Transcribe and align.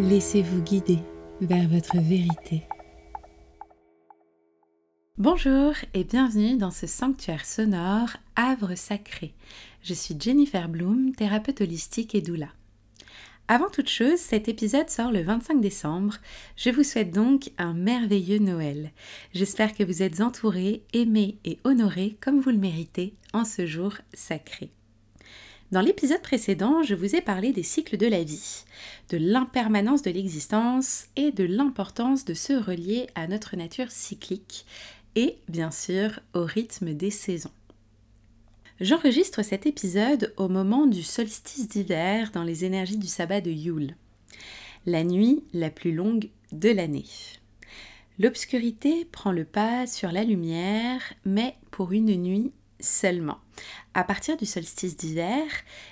Laissez-vous 0.00 0.60
guider 0.60 0.98
vers 1.40 1.68
votre 1.68 1.98
vérité. 1.98 2.64
Bonjour 5.18 5.72
et 5.94 6.02
bienvenue 6.02 6.56
dans 6.56 6.72
ce 6.72 6.88
sanctuaire 6.88 7.46
sonore 7.46 8.08
Havre 8.34 8.74
sacré. 8.74 9.34
Je 9.84 9.94
suis 9.94 10.16
Jennifer 10.18 10.68
Bloom, 10.68 11.14
thérapeute 11.14 11.60
holistique 11.60 12.16
et 12.16 12.22
doula. 12.22 12.48
Avant 13.46 13.70
toute 13.70 13.88
chose, 13.88 14.18
cet 14.18 14.48
épisode 14.48 14.90
sort 14.90 15.12
le 15.12 15.22
25 15.22 15.60
décembre. 15.60 16.16
Je 16.56 16.70
vous 16.70 16.82
souhaite 16.82 17.12
donc 17.12 17.52
un 17.56 17.72
merveilleux 17.72 18.40
Noël. 18.40 18.90
J'espère 19.32 19.74
que 19.74 19.84
vous 19.84 20.02
êtes 20.02 20.20
entourés, 20.20 20.82
aimés 20.92 21.38
et 21.44 21.60
honorés 21.62 22.16
comme 22.20 22.40
vous 22.40 22.50
le 22.50 22.58
méritez 22.58 23.14
en 23.32 23.44
ce 23.44 23.64
jour 23.64 23.94
sacré. 24.12 24.72
Dans 25.72 25.80
l'épisode 25.80 26.20
précédent, 26.20 26.82
je 26.82 26.94
vous 26.94 27.16
ai 27.16 27.20
parlé 27.20 27.52
des 27.52 27.62
cycles 27.62 27.96
de 27.96 28.06
la 28.06 28.22
vie, 28.22 28.64
de 29.10 29.16
l'impermanence 29.16 30.02
de 30.02 30.10
l'existence 30.10 31.06
et 31.16 31.32
de 31.32 31.44
l'importance 31.44 32.24
de 32.24 32.34
se 32.34 32.52
relier 32.52 33.08
à 33.14 33.26
notre 33.26 33.56
nature 33.56 33.90
cyclique 33.90 34.66
et 35.16 35.36
bien 35.48 35.70
sûr 35.70 36.20
au 36.34 36.44
rythme 36.44 36.92
des 36.92 37.10
saisons. 37.10 37.50
J'enregistre 38.80 39.42
cet 39.42 39.66
épisode 39.66 40.34
au 40.36 40.48
moment 40.48 40.86
du 40.86 41.02
solstice 41.02 41.68
d'hiver 41.68 42.30
dans 42.32 42.44
les 42.44 42.64
énergies 42.64 42.98
du 42.98 43.06
sabbat 43.06 43.40
de 43.40 43.50
Yule, 43.50 43.96
la 44.84 45.02
nuit 45.02 45.44
la 45.54 45.70
plus 45.70 45.92
longue 45.92 46.28
de 46.52 46.70
l'année. 46.70 47.06
L'obscurité 48.18 49.06
prend 49.06 49.32
le 49.32 49.44
pas 49.44 49.86
sur 49.86 50.12
la 50.12 50.24
lumière, 50.24 51.00
mais 51.24 51.56
pour 51.70 51.92
une 51.92 52.14
nuit 52.14 52.52
seulement. 52.80 53.38
À 53.94 54.04
partir 54.04 54.36
du 54.36 54.46
solstice 54.46 54.96
d'hiver, 54.96 55.44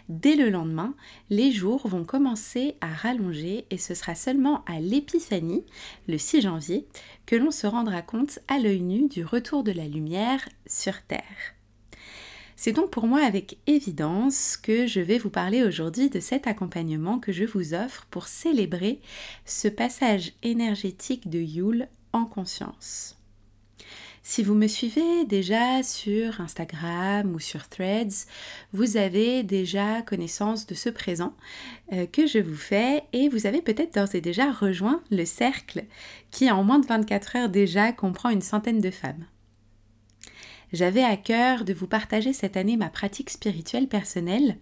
dès 0.08 0.34
le 0.34 0.50
lendemain, 0.50 0.94
les 1.30 1.52
jours 1.52 1.86
vont 1.86 2.04
commencer 2.04 2.76
à 2.80 2.88
rallonger 2.88 3.66
et 3.70 3.78
ce 3.78 3.94
sera 3.94 4.14
seulement 4.14 4.64
à 4.66 4.80
l'épiphanie, 4.80 5.64
le 6.08 6.18
6 6.18 6.42
janvier, 6.42 6.86
que 7.26 7.36
l'on 7.36 7.50
se 7.50 7.66
rendra 7.66 8.02
compte 8.02 8.40
à 8.48 8.58
l'œil 8.58 8.80
nu 8.80 9.08
du 9.08 9.24
retour 9.24 9.62
de 9.62 9.72
la 9.72 9.86
lumière 9.86 10.48
sur 10.66 11.00
Terre. 11.02 11.54
C'est 12.56 12.72
donc 12.72 12.90
pour 12.90 13.08
moi 13.08 13.24
avec 13.24 13.58
évidence 13.66 14.56
que 14.56 14.86
je 14.86 15.00
vais 15.00 15.18
vous 15.18 15.30
parler 15.30 15.64
aujourd'hui 15.64 16.10
de 16.10 16.20
cet 16.20 16.46
accompagnement 16.46 17.18
que 17.18 17.32
je 17.32 17.44
vous 17.44 17.74
offre 17.74 18.06
pour 18.10 18.28
célébrer 18.28 19.00
ce 19.44 19.66
passage 19.66 20.32
énergétique 20.42 21.28
de 21.28 21.40
Yule 21.40 21.88
en 22.12 22.24
conscience. 22.24 23.21
Si 24.24 24.44
vous 24.44 24.54
me 24.54 24.68
suivez 24.68 25.24
déjà 25.24 25.82
sur 25.82 26.40
Instagram 26.40 27.34
ou 27.34 27.40
sur 27.40 27.68
Threads, 27.68 28.26
vous 28.72 28.96
avez 28.96 29.42
déjà 29.42 30.00
connaissance 30.02 30.64
de 30.66 30.74
ce 30.74 30.88
présent 30.88 31.34
euh, 31.92 32.06
que 32.06 32.28
je 32.28 32.38
vous 32.38 32.54
fais 32.54 33.02
et 33.12 33.28
vous 33.28 33.46
avez 33.46 33.62
peut-être 33.62 33.94
d'ores 33.94 34.14
et 34.14 34.20
déjà 34.20 34.52
rejoint 34.52 35.02
le 35.10 35.24
cercle 35.24 35.86
qui 36.30 36.48
en 36.52 36.62
moins 36.62 36.78
de 36.78 36.86
24 36.86 37.36
heures 37.36 37.48
déjà 37.48 37.92
comprend 37.92 38.30
une 38.30 38.42
centaine 38.42 38.80
de 38.80 38.92
femmes. 38.92 39.26
J'avais 40.72 41.02
à 41.02 41.16
cœur 41.16 41.64
de 41.64 41.74
vous 41.74 41.88
partager 41.88 42.32
cette 42.32 42.56
année 42.56 42.76
ma 42.76 42.90
pratique 42.90 43.28
spirituelle 43.28 43.88
personnelle 43.88 44.56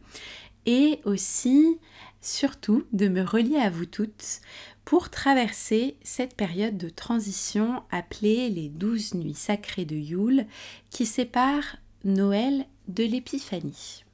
et 0.64 1.00
aussi, 1.04 1.78
surtout, 2.20 2.84
de 2.92 3.08
me 3.08 3.22
relier 3.22 3.56
à 3.56 3.70
vous 3.70 3.86
toutes 3.86 4.40
pour 4.84 5.10
traverser 5.10 5.96
cette 6.02 6.34
période 6.34 6.76
de 6.76 6.88
transition 6.88 7.82
appelée 7.90 8.50
les 8.50 8.68
douze 8.68 9.14
nuits 9.14 9.34
sacrées 9.34 9.84
de 9.84 9.96
Yule 9.96 10.46
qui 10.90 11.06
séparent 11.06 11.76
Noël 12.04 12.66
de 12.88 13.04
l'Épiphanie. 13.04 14.04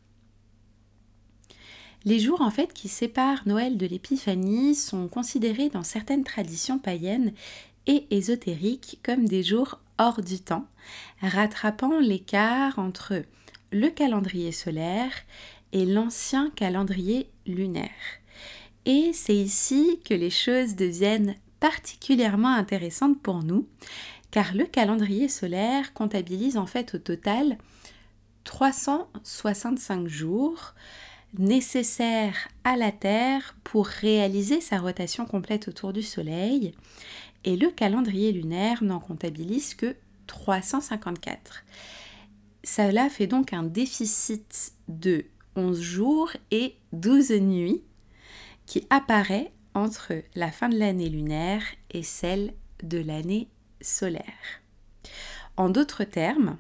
Les 2.05 2.21
jours 2.21 2.41
en 2.41 2.51
fait 2.51 2.73
qui 2.73 2.89
séparent 2.89 3.43
Noël 3.47 3.77
de 3.77 3.87
l'Épiphanie 3.87 4.75
sont 4.75 5.09
considérés 5.09 5.71
dans 5.71 5.83
certaines 5.83 6.25
traditions 6.25 6.79
païennes 6.79 7.33
et 7.87 8.07
ésotériques 8.11 9.01
comme 9.03 9.27
des 9.27 9.43
jours 9.43 9.81
hors 9.99 10.23
du 10.23 10.39
temps, 10.41 10.67
rattrapant 11.21 11.99
l'écart 11.99 12.79
entre 12.79 13.23
le 13.73 13.89
calendrier 13.89 14.53
solaire 14.53 15.13
et 15.73 15.87
l'ancien 15.87 16.51
calendrier 16.51 17.31
lunaire. 17.47 17.91
Et 18.85 19.13
c'est 19.13 19.37
ici 19.37 20.01
que 20.05 20.15
les 20.15 20.31
choses 20.31 20.77
deviennent 20.77 21.35
particulièrement 21.61 22.55
intéressantes 22.55 23.21
pour 23.21 23.43
nous, 23.43 23.67
car 24.31 24.55
le 24.55 24.65
calendrier 24.65 25.29
solaire 25.29 25.93
comptabilise 25.93 26.57
en 26.57 26.67
fait 26.67 26.95
au 26.95 26.99
total 26.99 27.59
365 28.45 30.07
jours 30.07 30.75
nécessaires 31.39 32.49
à 32.65 32.77
la 32.77 32.93
Terre 32.93 33.57
pour 33.65 33.87
réaliser 33.87 34.61
sa 34.61 34.79
rotation 34.79 35.27
complète 35.27 35.69
autour 35.69 35.93
du 35.93 36.03
Soleil, 36.03 36.73
et 37.45 37.57
le 37.57 37.71
calendrier 37.71 38.33
lunaire 38.33 38.83
n'en 38.83 39.01
comptabilise 39.01 39.75
que 39.75 39.97
354. 40.27 41.65
Cela 42.65 43.09
fait 43.09 43.27
donc 43.27 43.53
un 43.53 43.63
déficit 43.63 44.73
de 44.89 45.25
11 45.57 45.81
jours 45.81 46.31
et 46.51 46.77
12 46.93 47.33
nuits 47.33 47.83
qui 48.67 48.87
apparaît 48.91 49.53
entre 49.75 50.13
la 50.35 50.51
fin 50.51 50.69
de 50.69 50.79
l'année 50.79 51.09
lunaire 51.09 51.63
et 51.91 52.03
celle 52.03 52.55
de 52.83 52.99
l'année 52.99 53.49
solaire. 53.81 54.63
En 55.57 55.69
d'autres 55.69 56.05
termes, 56.05 56.57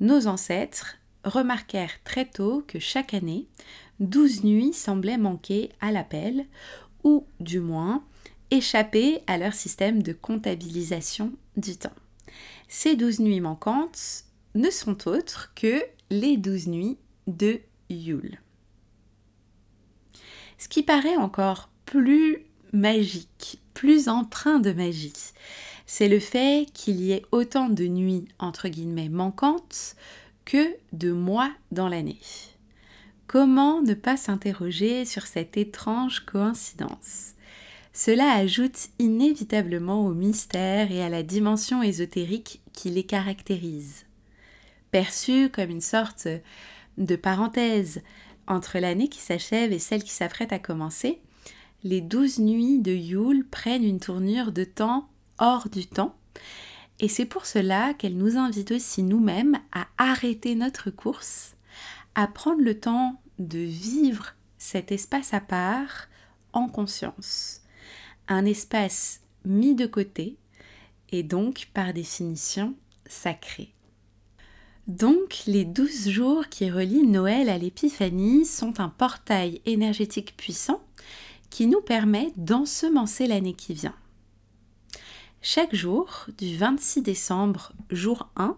nos 0.00 0.26
ancêtres 0.26 0.96
remarquèrent 1.24 2.02
très 2.04 2.24
tôt 2.24 2.64
que 2.66 2.78
chaque 2.78 3.14
année, 3.14 3.46
12 4.00 4.44
nuits 4.44 4.72
semblaient 4.72 5.18
manquer 5.18 5.70
à 5.80 5.90
l'appel, 5.90 6.46
ou 7.04 7.26
du 7.40 7.60
moins 7.60 8.04
échapper 8.50 9.20
à 9.26 9.38
leur 9.38 9.54
système 9.54 10.02
de 10.02 10.12
comptabilisation 10.12 11.32
du 11.56 11.76
temps. 11.76 11.94
Ces 12.68 12.96
12 12.96 13.20
nuits 13.20 13.40
manquantes 13.40 14.24
ne 14.54 14.70
sont 14.70 15.08
autres 15.08 15.52
que 15.54 15.82
les 16.10 16.36
12 16.36 16.68
nuits 16.68 16.98
de 17.26 17.60
Ce 20.58 20.68
qui 20.68 20.82
paraît 20.82 21.16
encore 21.16 21.68
plus 21.84 22.44
magique, 22.72 23.60
plus 23.74 24.08
empreint 24.08 24.58
de 24.58 24.72
magie, 24.72 25.12
c'est 25.86 26.08
le 26.08 26.18
fait 26.18 26.66
qu'il 26.72 27.00
y 27.00 27.12
ait 27.12 27.24
autant 27.30 27.68
de 27.68 27.86
nuits 27.86 28.26
entre 28.38 28.68
guillemets 28.68 29.08
manquantes 29.08 29.96
que 30.44 30.76
de 30.92 31.12
mois 31.12 31.52
dans 31.70 31.88
l'année. 31.88 32.20
Comment 33.26 33.82
ne 33.82 33.94
pas 33.94 34.16
s'interroger 34.16 35.04
sur 35.04 35.26
cette 35.26 35.56
étrange 35.56 36.20
coïncidence? 36.20 37.34
Cela 37.92 38.32
ajoute 38.32 38.88
inévitablement 38.98 40.06
au 40.06 40.12
mystère 40.12 40.92
et 40.92 41.02
à 41.02 41.08
la 41.08 41.22
dimension 41.22 41.82
ésotérique 41.82 42.60
qui 42.72 42.90
les 42.90 43.04
caractérise. 43.04 44.04
Perçu 44.90 45.48
comme 45.50 45.70
une 45.70 45.80
sorte 45.80 46.28
de 46.98 47.16
parenthèse 47.16 48.02
entre 48.46 48.78
l'année 48.78 49.08
qui 49.08 49.20
s'achève 49.20 49.72
et 49.72 49.78
celle 49.78 50.02
qui 50.02 50.10
s'apprête 50.10 50.52
à 50.52 50.58
commencer, 50.58 51.20
les 51.84 52.00
douze 52.00 52.38
nuits 52.38 52.80
de 52.80 52.92
Yule 52.92 53.46
prennent 53.46 53.84
une 53.84 54.00
tournure 54.00 54.52
de 54.52 54.64
temps 54.64 55.08
hors 55.38 55.68
du 55.68 55.86
temps, 55.86 56.16
et 56.98 57.08
c'est 57.08 57.26
pour 57.26 57.46
cela 57.46 57.94
qu'elle 57.94 58.16
nous 58.16 58.38
invite 58.38 58.72
aussi 58.72 59.02
nous-mêmes 59.02 59.58
à 59.72 59.86
arrêter 59.98 60.54
notre 60.54 60.90
course, 60.90 61.56
à 62.14 62.26
prendre 62.26 62.62
le 62.62 62.78
temps 62.78 63.20
de 63.38 63.58
vivre 63.58 64.34
cet 64.56 64.92
espace 64.92 65.34
à 65.34 65.40
part 65.40 66.08
en 66.52 66.68
conscience, 66.68 67.60
un 68.28 68.46
espace 68.46 69.20
mis 69.44 69.74
de 69.74 69.86
côté 69.86 70.38
et 71.10 71.22
donc 71.22 71.68
par 71.74 71.92
définition 71.92 72.74
sacré. 73.06 73.75
Donc, 74.86 75.42
les 75.48 75.64
douze 75.64 76.08
jours 76.08 76.48
qui 76.48 76.70
relient 76.70 77.06
Noël 77.06 77.48
à 77.48 77.58
l'Épiphanie 77.58 78.44
sont 78.44 78.78
un 78.78 78.88
portail 78.88 79.60
énergétique 79.66 80.36
puissant 80.36 80.80
qui 81.50 81.66
nous 81.66 81.80
permet 81.80 82.32
d'ensemencer 82.36 83.26
l'année 83.26 83.54
qui 83.54 83.74
vient. 83.74 83.96
Chaque 85.42 85.74
jour, 85.74 86.26
du 86.38 86.56
26 86.56 87.02
décembre, 87.02 87.72
jour 87.90 88.30
1, 88.36 88.56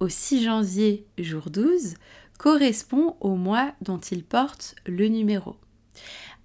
au 0.00 0.08
6 0.08 0.44
janvier, 0.44 1.06
jour 1.18 1.50
12, 1.50 1.94
correspond 2.38 3.16
au 3.20 3.36
mois 3.36 3.74
dont 3.82 3.98
il 3.98 4.24
porte 4.24 4.76
le 4.86 5.08
numéro. 5.08 5.56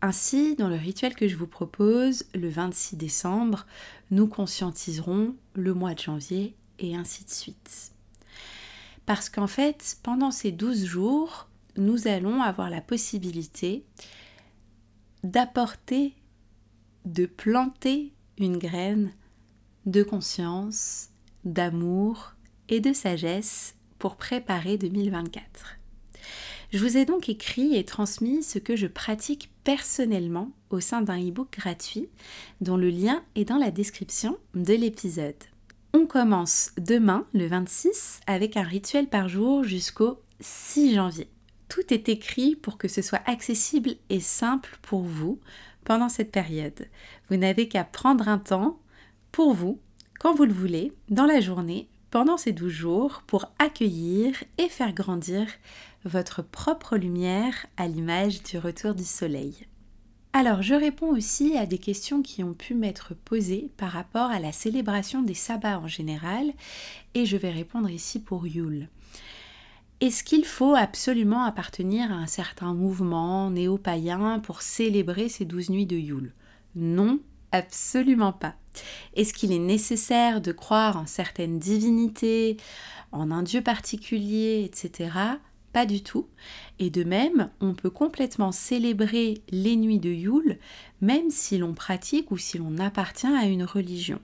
Ainsi, 0.02 0.56
dans 0.56 0.68
le 0.68 0.76
rituel 0.76 1.16
que 1.16 1.30
je 1.30 1.38
vous 1.38 1.48
propose, 1.48 2.26
le 2.36 2.50
26 2.50 2.98
décembre, 2.98 3.66
nous 4.10 4.28
conscientiserons 4.28 5.36
le 5.54 5.74
mois 5.74 5.94
de 5.94 6.00
janvier 6.00 6.54
et 6.80 6.98
ainsi 6.98 7.24
de 7.24 7.30
suite. 7.30 7.94
Parce 9.14 9.30
qu'en 9.30 9.48
fait, 9.48 9.98
pendant 10.04 10.32
ces 10.32 10.54
12 10.54 10.86
jours, 10.86 11.50
nous 11.76 12.08
allons 12.08 12.42
avoir 12.42 12.70
la 12.70 12.80
possibilité 12.80 13.84
d'apporter, 15.26 16.14
de 17.04 17.26
planter 17.26 18.14
une 18.38 18.58
graine 18.58 19.12
de 19.86 20.02
conscience, 20.02 21.10
d'amour 21.44 22.36
et 22.70 22.80
de 22.80 22.94
sagesse 22.94 23.76
pour 24.00 24.16
préparer 24.16 24.78
2024. 24.78 25.76
Je 26.72 26.78
vous 26.78 26.96
ai 26.96 27.04
donc 27.04 27.28
écrit 27.28 27.76
et 27.76 27.84
transmis 27.84 28.44
ce 28.44 28.60
que 28.60 28.78
je 28.78 28.88
pratique 28.88 29.52
personnellement 29.66 30.52
au 30.70 30.80
sein 30.80 31.02
d'un 31.02 31.20
e-book 31.20 31.50
gratuit 31.52 32.08
dont 32.62 32.78
le 32.78 32.90
lien 32.90 33.26
est 33.36 33.44
dans 33.44 33.58
la 33.58 33.72
description 33.72 34.38
de 34.54 34.74
l'épisode. 34.74 35.51
On 35.94 36.06
commence 36.06 36.72
demain, 36.78 37.26
le 37.34 37.48
26, 37.48 38.22
avec 38.26 38.56
un 38.56 38.64
rituel 38.64 39.08
par 39.08 39.28
jour 39.28 39.66
jusqu'au 39.66 40.22
6 40.40 40.96
janvier. 40.96 41.28
Tout 41.68 41.94
est 41.94 42.08
écrit 42.08 42.56
pour 42.56 42.78
que 42.78 42.88
ce 42.88 43.02
soit 43.02 43.22
accessible 43.26 43.96
et 44.10 44.22
simple 44.22 44.78
pour 44.82 45.02
vous 45.02 45.40
pendant 45.84 46.08
cette 46.08 46.32
période. 46.32 46.88
Vous 47.30 47.36
n'avez 47.36 47.68
qu'à 47.68 47.84
prendre 47.84 48.30
un 48.30 48.38
temps 48.38 48.80
pour 49.34 49.54
vous, 49.54 49.80
quand 50.18 50.34
vous 50.34 50.46
le 50.46 50.54
voulez, 50.54 50.94
dans 51.10 51.26
la 51.26 51.42
journée, 51.42 51.90
pendant 52.10 52.38
ces 52.38 52.54
12 52.54 52.72
jours, 52.72 53.24
pour 53.28 53.52
accueillir 53.60 54.34
et 54.58 54.70
faire 54.70 54.94
grandir 54.94 55.46
votre 56.06 56.42
propre 56.42 56.96
lumière 56.96 57.66
à 57.76 57.88
l'image 57.88 58.44
du 58.44 58.58
retour 58.58 58.96
du 58.96 59.06
soleil. 59.06 59.68
Alors, 60.34 60.62
je 60.62 60.74
réponds 60.74 61.10
aussi 61.10 61.58
à 61.58 61.66
des 61.66 61.78
questions 61.78 62.22
qui 62.22 62.42
ont 62.42 62.54
pu 62.54 62.74
m'être 62.74 63.14
posées 63.14 63.70
par 63.76 63.92
rapport 63.92 64.32
à 64.32 64.40
la 64.40 64.54
célébration 64.54 65.22
des 65.22 65.34
sabbats 65.34 65.80
en 65.80 65.88
général, 65.88 66.54
et 67.16 67.26
je 67.26 67.36
vais 67.36 67.52
répondre 67.52 67.90
ici 67.90 68.20
pour 68.20 68.48
Yule. 68.48 68.88
Est-ce 70.00 70.24
qu'il 70.24 70.46
faut 70.46 70.74
absolument 70.74 71.44
appartenir 71.44 72.12
à 72.12 72.16
un 72.16 72.28
certain 72.28 72.74
mouvement 72.74 73.52
néo-païen 73.52 74.40
pour 74.40 74.62
célébrer 74.62 75.28
ces 75.28 75.44
douze 75.44 75.70
nuits 75.70 75.86
de 75.86 75.98
Yule? 75.98 76.34
Non, 76.76 77.20
absolument 77.52 78.32
pas. 78.32 78.56
Est-ce 79.16 79.34
qu'il 79.34 79.52
est 79.52 79.60
nécessaire 79.60 80.40
de 80.40 80.54
croire 80.54 80.96
en 80.96 81.08
certaines 81.08 81.60
divinités, 81.60 82.56
en 83.12 83.32
un 83.32 83.44
dieu 83.44 83.62
particulier, 83.62 84.64
etc. 84.64 85.10
Pas 85.74 85.86
du 85.86 86.04
tout. 86.04 86.28
Et 86.80 86.90
de 86.90 87.04
même, 87.04 87.50
on 87.62 87.74
peut 87.74 87.90
complètement 87.90 88.52
célébrer 88.52 89.42
les 89.50 89.76
nuits 89.76 90.00
de 90.00 90.10
Yule, 90.10 90.60
même 91.00 91.30
si 91.30 91.58
l'on 91.58 91.74
pratique 91.74 92.32
ou 92.32 92.38
si 92.38 92.58
l'on 92.58 92.78
appartient 92.78 93.28
à 93.28 93.46
une 93.46 93.64
religion. 93.64 94.20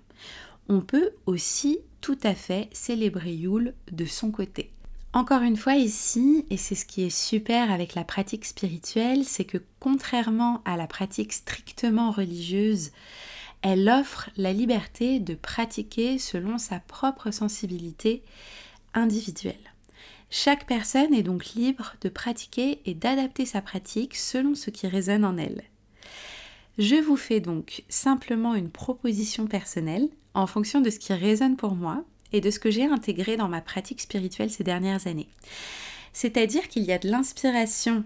On 0.67 0.81
peut 0.81 1.11
aussi 1.25 1.79
tout 2.01 2.19
à 2.23 2.35
fait 2.35 2.69
célébrer 2.73 3.33
Yule 3.33 3.73
de 3.91 4.05
son 4.05 4.31
côté. 4.31 4.71
Encore 5.13 5.41
une 5.41 5.55
fois 5.55 5.75
ici, 5.75 6.45
et 6.49 6.57
c'est 6.57 6.75
ce 6.75 6.85
qui 6.85 7.03
est 7.03 7.09
super 7.09 7.71
avec 7.71 7.95
la 7.95 8.03
pratique 8.03 8.45
spirituelle, 8.45 9.23
c'est 9.23 9.45
que 9.45 9.57
contrairement 9.79 10.61
à 10.65 10.75
la 10.75 10.85
pratique 10.85 11.33
strictement 11.33 12.11
religieuse, 12.11 12.91
elle 13.61 13.89
offre 13.89 14.29
la 14.37 14.53
liberté 14.53 15.19
de 15.19 15.33
pratiquer 15.33 16.19
selon 16.19 16.57
sa 16.57 16.79
propre 16.79 17.31
sensibilité 17.31 18.21
individuelle. 18.93 19.55
Chaque 20.29 20.67
personne 20.67 21.13
est 21.13 21.23
donc 21.23 21.53
libre 21.55 21.95
de 22.01 22.09
pratiquer 22.09 22.81
et 22.85 22.93
d'adapter 22.93 23.45
sa 23.45 23.61
pratique 23.61 24.15
selon 24.15 24.55
ce 24.55 24.69
qui 24.69 24.87
résonne 24.87 25.23
en 25.23 25.37
elle. 25.37 25.63
Je 26.77 26.95
vous 26.95 27.17
fais 27.17 27.39
donc 27.39 27.83
simplement 27.89 28.53
une 28.53 28.69
proposition 28.69 29.47
personnelle 29.47 30.09
en 30.33 30.45
fonction 30.45 30.81
de 30.81 30.89
ce 30.89 30.99
qui 30.99 31.13
résonne 31.13 31.55
pour 31.55 31.75
moi 31.75 32.03
et 32.33 32.41
de 32.41 32.51
ce 32.51 32.59
que 32.59 32.69
j'ai 32.69 32.85
intégré 32.85 33.37
dans 33.37 33.47
ma 33.47 33.61
pratique 33.61 34.01
spirituelle 34.01 34.51
ces 34.51 34.63
dernières 34.63 35.07
années. 35.07 35.29
C'est-à-dire 36.13 36.67
qu'il 36.67 36.83
y 36.83 36.91
a 36.91 36.99
de 36.99 37.09
l'inspiration 37.09 38.03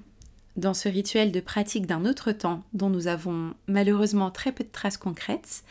dans 0.58 0.74
ce 0.74 0.90
rituel 0.90 1.32
de 1.32 1.40
pratique 1.40 1.88
d'un 1.88 2.06
autre 2.06 2.32
temps 2.32 2.64
dont 2.74 2.90
nous 2.90 3.08
avons 3.08 3.54
malheureusement 3.68 4.32
très 4.32 4.52
peu 4.52 4.64
de 4.64 4.70
traces 4.72 4.98
concrètes 4.98 5.64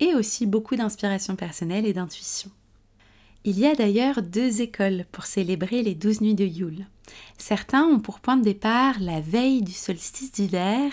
et 0.00 0.14
aussi 0.14 0.46
beaucoup 0.46 0.74
d'inspiration 0.74 1.36
personnelle 1.36 1.86
et 1.86 1.92
d'intuition. 1.92 2.50
Il 3.44 3.58
y 3.58 3.66
a 3.66 3.74
d'ailleurs 3.74 4.22
deux 4.22 4.60
écoles 4.60 5.04
pour 5.10 5.24
célébrer 5.24 5.82
les 5.82 5.96
douze 5.96 6.20
nuits 6.20 6.36
de 6.36 6.44
Yule. 6.44 6.86
Certains 7.38 7.82
ont 7.82 7.98
pour 7.98 8.20
point 8.20 8.36
de 8.36 8.44
départ 8.44 9.00
la 9.00 9.20
veille 9.20 9.62
du 9.62 9.72
solstice 9.72 10.30
d'hiver 10.30 10.92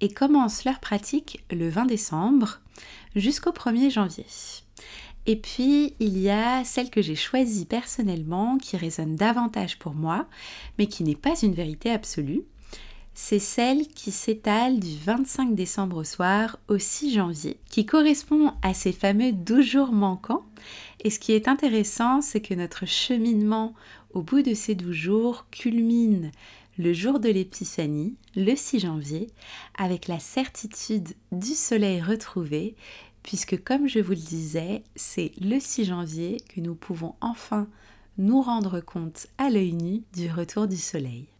et 0.00 0.08
commencent 0.08 0.64
leur 0.64 0.80
pratique 0.80 1.44
le 1.50 1.68
20 1.68 1.84
décembre 1.84 2.60
jusqu'au 3.14 3.50
1er 3.50 3.90
janvier. 3.90 4.24
Et 5.26 5.36
puis, 5.36 5.94
il 6.00 6.18
y 6.18 6.30
a 6.30 6.64
celle 6.64 6.88
que 6.88 7.02
j'ai 7.02 7.14
choisie 7.14 7.66
personnellement, 7.66 8.56
qui 8.56 8.78
résonne 8.78 9.14
davantage 9.14 9.78
pour 9.78 9.92
moi, 9.92 10.26
mais 10.78 10.86
qui 10.86 11.04
n'est 11.04 11.14
pas 11.14 11.38
une 11.42 11.54
vérité 11.54 11.90
absolue. 11.90 12.42
C'est 13.14 13.38
celle 13.38 13.86
qui 13.88 14.10
s'étale 14.10 14.80
du 14.80 14.96
25 14.96 15.54
décembre 15.54 15.98
au 15.98 16.04
soir 16.04 16.58
au 16.68 16.78
6 16.78 17.12
janvier, 17.12 17.58
qui 17.68 17.84
correspond 17.84 18.52
à 18.62 18.72
ces 18.72 18.92
fameux 18.92 19.32
12 19.32 19.64
jours 19.64 19.92
manquants 19.92 20.44
et 21.04 21.10
ce 21.10 21.18
qui 21.18 21.32
est 21.32 21.48
intéressant, 21.48 22.20
c'est 22.20 22.40
que 22.40 22.54
notre 22.54 22.86
cheminement 22.86 23.74
au 24.12 24.22
bout 24.22 24.42
de 24.42 24.54
ces 24.54 24.74
douze 24.74 24.94
jours 24.94 25.46
culmine 25.50 26.30
le 26.78 26.92
jour 26.92 27.20
de 27.20 27.28
l'Épiphanie, 27.28 28.14
le 28.34 28.54
6 28.56 28.80
janvier, 28.80 29.28
avec 29.76 30.08
la 30.08 30.18
certitude 30.18 31.10
du 31.32 31.54
soleil 31.54 32.00
retrouvé, 32.00 32.76
puisque 33.22 33.62
comme 33.62 33.88
je 33.88 33.98
vous 33.98 34.12
le 34.12 34.16
disais, 34.16 34.82
c'est 34.96 35.32
le 35.40 35.60
6 35.60 35.84
janvier 35.84 36.38
que 36.48 36.60
nous 36.60 36.74
pouvons 36.74 37.14
enfin 37.20 37.68
nous 38.16 38.40
rendre 38.40 38.80
compte 38.80 39.26
à 39.38 39.50
l'œil 39.50 39.72
nu 39.72 40.02
du 40.14 40.30
retour 40.30 40.66
du 40.66 40.76
soleil. 40.76 41.31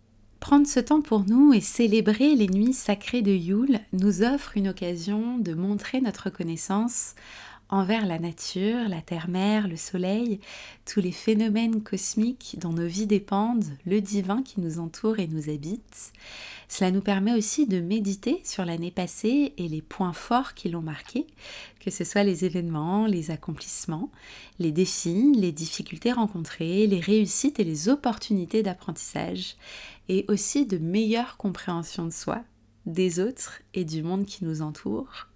Prendre 0.42 0.66
ce 0.66 0.80
temps 0.80 1.02
pour 1.02 1.24
nous 1.24 1.54
et 1.54 1.60
célébrer 1.60 2.34
les 2.34 2.48
nuits 2.48 2.72
sacrées 2.72 3.22
de 3.22 3.30
Yule 3.30 3.78
nous 3.92 4.24
offre 4.24 4.56
une 4.56 4.66
occasion 4.66 5.38
de 5.38 5.54
montrer 5.54 6.00
notre 6.00 6.24
reconnaissance 6.24 7.14
envers 7.72 8.04
la 8.04 8.18
nature, 8.18 8.86
la 8.86 9.00
terre-mère, 9.00 9.66
le 9.66 9.76
soleil, 9.76 10.40
tous 10.84 11.00
les 11.00 11.10
phénomènes 11.10 11.82
cosmiques 11.82 12.56
dont 12.60 12.74
nos 12.74 12.86
vies 12.86 13.06
dépendent, 13.06 13.64
le 13.86 14.02
divin 14.02 14.42
qui 14.42 14.60
nous 14.60 14.78
entoure 14.78 15.18
et 15.18 15.26
nous 15.26 15.48
habite. 15.48 16.12
Cela 16.68 16.90
nous 16.90 17.00
permet 17.00 17.32
aussi 17.32 17.66
de 17.66 17.80
méditer 17.80 18.42
sur 18.44 18.66
l'année 18.66 18.90
passée 18.90 19.54
et 19.56 19.68
les 19.68 19.80
points 19.80 20.12
forts 20.12 20.52
qui 20.52 20.68
l'ont 20.68 20.82
marqué, 20.82 21.26
que 21.80 21.90
ce 21.90 22.04
soit 22.04 22.24
les 22.24 22.44
événements, 22.44 23.06
les 23.06 23.30
accomplissements, 23.30 24.10
les 24.58 24.70
défis, 24.70 25.32
les 25.34 25.52
difficultés 25.52 26.12
rencontrées, 26.12 26.86
les 26.86 27.00
réussites 27.00 27.58
et 27.58 27.64
les 27.64 27.88
opportunités 27.88 28.62
d'apprentissage, 28.62 29.56
et 30.10 30.26
aussi 30.28 30.66
de 30.66 30.76
meilleure 30.76 31.38
compréhension 31.38 32.04
de 32.04 32.12
soi, 32.12 32.42
des 32.84 33.18
autres 33.18 33.62
et 33.72 33.86
du 33.86 34.02
monde 34.02 34.26
qui 34.26 34.44
nous 34.44 34.60
entoure. 34.60 35.28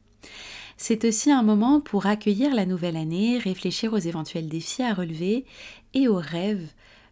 C'est 0.79 1.07
aussi 1.07 1.31
un 1.31 1.43
moment 1.43 1.81
pour 1.81 2.07
accueillir 2.07 2.55
la 2.55 2.67
nouvelle 2.67 2.97
année, 2.97 3.39
réfléchir 3.39 3.95
aux 3.95 3.99
éventuels 3.99 4.49
défis 4.49 4.83
à 4.83 4.93
relever 4.93 5.47
et 5.95 6.07
aux 6.07 6.21
rêves 6.21 6.69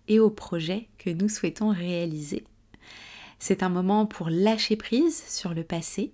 et 0.06 0.21
aux 0.21 0.30
projets 0.30 0.88
que 0.99 1.09
nous 1.09 1.30
souhaitons 1.30 1.71
réaliser. 1.71 2.44
C'est 3.38 3.62
un 3.62 3.71
moment 3.71 4.04
pour 4.04 4.28
lâcher 4.28 4.76
prise 4.76 5.25
sur 5.28 5.54
le 5.54 5.64
passé, 5.64 6.12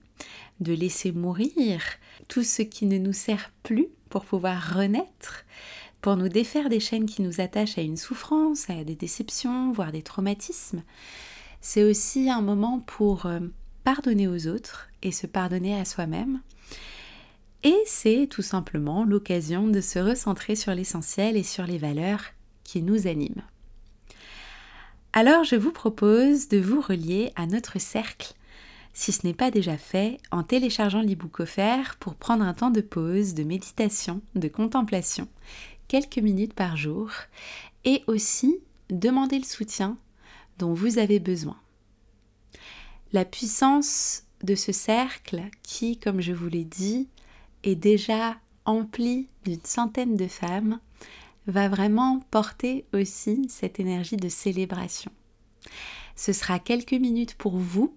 de 0.60 0.72
laisser 0.72 1.10
mourir 1.10 1.82
tout 2.28 2.44
ce 2.44 2.62
qui 2.62 2.86
ne 2.86 2.98
nous 2.98 3.12
sert 3.12 3.50
plus 3.64 3.88
pour 4.10 4.24
pouvoir 4.24 4.76
renaître, 4.76 5.44
pour 6.00 6.16
nous 6.16 6.28
défaire 6.28 6.68
des 6.68 6.80
chaînes 6.80 7.06
qui 7.06 7.22
nous 7.22 7.40
attachent 7.40 7.78
à 7.78 7.82
une 7.82 7.96
souffrance, 7.96 8.70
à 8.70 8.84
des 8.84 8.94
déceptions, 8.94 9.72
voire 9.72 9.92
des 9.92 10.02
traumatismes. 10.02 10.82
C'est 11.60 11.84
aussi 11.84 12.30
un 12.30 12.42
moment 12.42 12.80
pour 12.80 13.26
euh, 13.26 13.40
pardonner 13.84 14.28
aux 14.28 14.46
autres 14.46 14.88
et 15.02 15.12
se 15.12 15.26
pardonner 15.26 15.78
à 15.78 15.84
soi-même 15.84 16.40
et 17.62 17.76
c'est 17.86 18.26
tout 18.30 18.42
simplement 18.42 19.04
l'occasion 19.04 19.68
de 19.68 19.80
se 19.80 19.98
recentrer 19.98 20.56
sur 20.56 20.74
l'essentiel 20.74 21.36
et 21.36 21.42
sur 21.42 21.66
les 21.66 21.78
valeurs 21.78 22.24
qui 22.64 22.82
nous 22.82 23.06
animent. 23.06 23.42
Alors 25.12 25.44
je 25.44 25.56
vous 25.56 25.72
propose 25.72 26.48
de 26.48 26.58
vous 26.58 26.80
relier 26.80 27.32
à 27.36 27.46
notre 27.46 27.80
cercle, 27.80 28.34
si 28.92 29.12
ce 29.12 29.26
n'est 29.26 29.34
pas 29.34 29.50
déjà 29.50 29.76
fait, 29.76 30.18
en 30.30 30.42
téléchargeant 30.42 31.02
l'e-book 31.02 31.40
offert 31.40 31.96
pour 31.98 32.14
prendre 32.14 32.44
un 32.44 32.54
temps 32.54 32.70
de 32.70 32.80
pause, 32.80 33.34
de 33.34 33.42
méditation, 33.42 34.20
de 34.34 34.48
contemplation, 34.48 35.28
quelques 35.88 36.18
minutes 36.18 36.54
par 36.54 36.76
jour, 36.76 37.10
et 37.84 38.02
aussi 38.06 38.58
demander 38.88 39.38
le 39.38 39.44
soutien 39.44 39.96
dont 40.58 40.74
vous 40.74 40.98
avez 40.98 41.18
besoin. 41.18 41.56
La 43.12 43.24
puissance 43.24 44.24
de 44.44 44.54
ce 44.54 44.72
cercle 44.72 45.42
qui, 45.62 45.98
comme 45.98 46.20
je 46.20 46.32
vous 46.32 46.48
l'ai 46.48 46.64
dit, 46.64 47.08
est 47.64 47.76
déjà 47.76 48.36
empli 48.64 49.28
d'une 49.44 49.64
centaine 49.64 50.16
de 50.16 50.26
femmes, 50.26 50.78
va 51.46 51.68
vraiment 51.68 52.20
porter 52.30 52.84
aussi 52.92 53.46
cette 53.48 53.80
énergie 53.80 54.16
de 54.16 54.28
célébration. 54.28 55.10
Ce 56.16 56.32
sera 56.32 56.58
quelques 56.58 56.92
minutes 56.92 57.34
pour 57.34 57.56
vous 57.56 57.94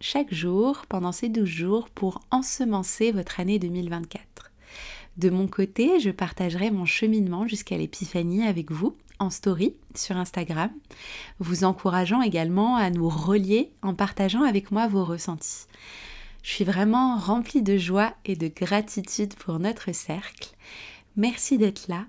chaque 0.00 0.32
jour 0.32 0.84
pendant 0.88 1.12
ces 1.12 1.28
12 1.28 1.46
jours 1.46 1.88
pour 1.90 2.22
ensemencer 2.30 3.12
votre 3.12 3.40
année 3.40 3.58
2024. 3.58 4.50
De 5.16 5.30
mon 5.30 5.48
côté, 5.48 5.98
je 6.00 6.10
partagerai 6.10 6.70
mon 6.70 6.84
cheminement 6.84 7.46
jusqu'à 7.46 7.78
l'épiphanie 7.78 8.46
avec 8.46 8.70
vous 8.70 8.96
en 9.18 9.30
story 9.30 9.74
sur 9.94 10.16
Instagram, 10.16 10.70
vous 11.38 11.64
encourageant 11.64 12.20
également 12.20 12.76
à 12.76 12.90
nous 12.90 13.08
relier 13.08 13.70
en 13.80 13.94
partageant 13.94 14.42
avec 14.42 14.70
moi 14.70 14.88
vos 14.88 15.04
ressentis. 15.04 15.66
Je 16.46 16.52
suis 16.52 16.64
vraiment 16.64 17.18
remplie 17.18 17.60
de 17.60 17.76
joie 17.76 18.14
et 18.24 18.36
de 18.36 18.46
gratitude 18.46 19.34
pour 19.34 19.58
notre 19.58 19.92
cercle. 19.92 20.54
Merci 21.16 21.58
d'être 21.58 21.88
là 21.88 22.06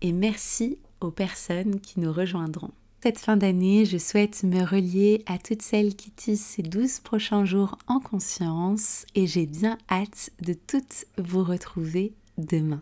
et 0.00 0.12
merci 0.12 0.78
aux 1.02 1.10
personnes 1.10 1.78
qui 1.80 2.00
nous 2.00 2.10
rejoindront. 2.10 2.70
Cette 3.02 3.18
fin 3.18 3.36
d'année, 3.36 3.84
je 3.84 3.98
souhaite 3.98 4.44
me 4.44 4.64
relier 4.64 5.22
à 5.26 5.36
toutes 5.36 5.60
celles 5.60 5.94
qui 5.94 6.10
tissent 6.10 6.54
ces 6.56 6.62
12 6.62 7.00
prochains 7.00 7.44
jours 7.44 7.76
en 7.86 8.00
conscience 8.00 9.04
et 9.14 9.26
j'ai 9.26 9.44
bien 9.44 9.76
hâte 9.90 10.30
de 10.40 10.54
toutes 10.54 11.04
vous 11.18 11.44
retrouver 11.44 12.14
demain. 12.38 12.80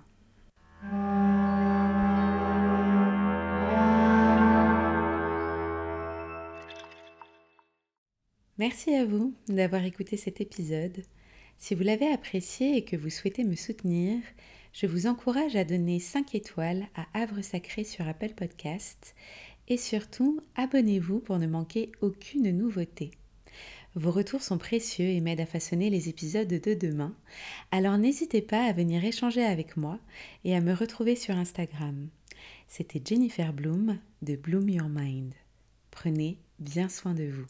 Merci 8.57 8.95
à 8.95 9.05
vous 9.05 9.35
d'avoir 9.49 9.85
écouté 9.85 10.17
cet 10.17 10.41
épisode. 10.41 11.03
Si 11.59 11.75
vous 11.75 11.83
l'avez 11.83 12.07
apprécié 12.07 12.77
et 12.77 12.85
que 12.85 12.95
vous 12.95 13.11
souhaitez 13.11 13.43
me 13.43 13.57
soutenir, 13.57 14.21
je 14.73 14.87
vous 14.87 15.09
encourage 15.09 15.57
à 15.57 15.65
donner 15.65 15.99
5 15.99 16.37
étoiles 16.37 16.87
à 16.95 17.07
Havre 17.15 17.43
Sacré 17.43 17.83
sur 17.83 18.07
Apple 18.07 18.33
Podcast 18.37 19.17
et 19.67 19.77
surtout 19.77 20.41
abonnez-vous 20.55 21.19
pour 21.19 21.41
ne 21.41 21.49
manquer 21.49 21.91
aucune 22.01 22.57
nouveauté. 22.57 23.11
Vos 23.97 24.13
retours 24.13 24.43
sont 24.43 24.59
précieux 24.59 25.09
et 25.09 25.21
m'aident 25.21 25.41
à 25.41 25.47
façonner 25.47 25.91
les 25.91 26.09
épisodes 26.09 26.47
de 26.47 26.75
demain, 26.75 27.17
alors 27.73 27.99
n'hésitez 27.99 28.43
pas 28.43 28.67
à 28.67 28.73
venir 28.73 29.05
échanger 29.05 29.45
avec 29.45 29.77
moi 29.77 29.99
et 30.45 30.55
à 30.55 30.61
me 30.61 30.75
retrouver 30.75 31.17
sur 31.17 31.37
Instagram. 31.37 32.09
C'était 32.69 33.03
Jennifer 33.05 33.53
Bloom 33.53 33.99
de 34.23 34.37
Bloom 34.37 34.69
Your 34.69 34.89
Mind. 34.89 35.35
Prenez 35.91 36.39
bien 36.61 36.89
soin 36.89 37.15
de 37.15 37.25
vous. 37.25 37.47